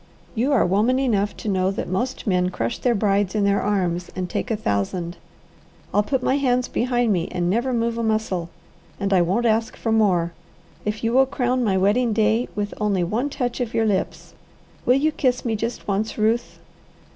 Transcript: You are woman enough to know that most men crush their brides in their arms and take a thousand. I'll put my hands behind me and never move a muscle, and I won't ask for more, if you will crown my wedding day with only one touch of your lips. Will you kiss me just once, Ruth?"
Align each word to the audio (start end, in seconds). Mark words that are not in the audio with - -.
You 0.33 0.51
are 0.51 0.65
woman 0.65 0.97
enough 0.97 1.37
to 1.37 1.47
know 1.47 1.69
that 1.69 1.87
most 1.87 2.25
men 2.25 2.49
crush 2.49 2.79
their 2.79 2.95
brides 2.95 3.35
in 3.35 3.43
their 3.43 3.61
arms 3.61 4.09
and 4.15 4.27
take 4.27 4.49
a 4.49 4.55
thousand. 4.55 5.17
I'll 5.93 6.01
put 6.01 6.23
my 6.23 6.37
hands 6.37 6.67
behind 6.67 7.13
me 7.13 7.27
and 7.31 7.51
never 7.51 7.71
move 7.71 7.99
a 7.99 8.03
muscle, 8.03 8.49
and 8.99 9.13
I 9.13 9.21
won't 9.21 9.45
ask 9.45 9.75
for 9.77 9.91
more, 9.91 10.31
if 10.85 11.03
you 11.03 11.13
will 11.13 11.27
crown 11.27 11.63
my 11.63 11.77
wedding 11.77 12.13
day 12.13 12.47
with 12.55 12.73
only 12.81 13.03
one 13.03 13.29
touch 13.29 13.59
of 13.59 13.75
your 13.75 13.85
lips. 13.85 14.33
Will 14.87 14.95
you 14.97 15.11
kiss 15.11 15.45
me 15.45 15.55
just 15.55 15.87
once, 15.87 16.17
Ruth?" 16.17 16.57